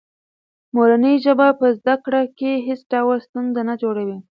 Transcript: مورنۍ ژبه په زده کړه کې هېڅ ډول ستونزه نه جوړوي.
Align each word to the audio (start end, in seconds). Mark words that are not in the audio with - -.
مورنۍ 0.75 1.15
ژبه 1.25 1.47
په 1.59 1.67
زده 1.77 1.95
کړه 2.05 2.21
کې 2.37 2.51
هېڅ 2.67 2.81
ډول 2.93 3.17
ستونزه 3.27 3.61
نه 3.69 3.75
جوړوي. 3.81 4.17